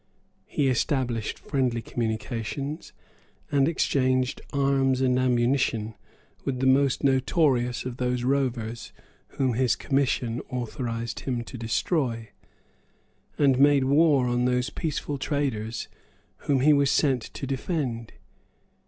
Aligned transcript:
He 0.47 0.67
established 0.67 1.37
friendly 1.37 1.79
communications, 1.83 2.91
and 3.51 3.67
exchanged 3.67 4.41
arms 4.51 4.99
and 4.99 5.19
ammunition, 5.19 5.93
with 6.43 6.59
the 6.59 6.65
most 6.65 7.03
notorious 7.03 7.85
of 7.85 7.97
those 7.97 8.23
rovers 8.23 8.93
whom 9.37 9.53
his 9.53 9.75
commission 9.75 10.41
authorised 10.49 11.19
him 11.19 11.43
to 11.43 11.55
destroy, 11.55 12.29
and 13.37 13.59
made 13.59 13.83
war 13.83 14.25
on 14.25 14.45
those 14.45 14.71
peaceful 14.71 15.19
traders 15.19 15.87
whom 16.47 16.61
he 16.61 16.73
was 16.73 16.89
sent 16.89 17.21
to 17.35 17.45
defend. 17.45 18.13